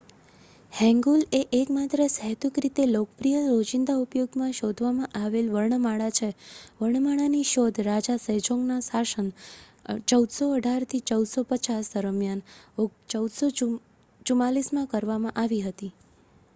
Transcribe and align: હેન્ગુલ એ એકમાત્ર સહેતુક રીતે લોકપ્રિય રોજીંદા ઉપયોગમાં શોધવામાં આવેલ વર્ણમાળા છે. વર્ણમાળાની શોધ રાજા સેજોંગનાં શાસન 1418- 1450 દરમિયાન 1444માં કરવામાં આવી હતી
હેન્ગુલ 0.73 1.25
એ 1.31 1.53
એકમાત્ર 1.53 2.09
સહેતુક 2.11 2.59
રીતે 2.59 2.87
લોકપ્રિય 2.87 3.47
રોજીંદા 3.47 3.99
ઉપયોગમાં 3.99 4.53
શોધવામાં 4.59 5.11
આવેલ 5.19 5.51
વર્ણમાળા 5.51 6.13
છે. 6.13 6.33
વર્ણમાળાની 6.79 7.51
શોધ 7.51 7.83
રાજા 7.89 8.17
સેજોંગનાં 8.23 8.87
શાસન 8.87 9.31
1418- 9.91 10.99
1450 11.05 11.93
દરમિયાન 11.99 12.43
1444માં 12.81 14.91
કરવામાં 14.91 15.39
આવી 15.39 15.63
હતી 15.63 15.93